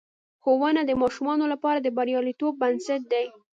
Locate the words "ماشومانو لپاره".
1.01-1.79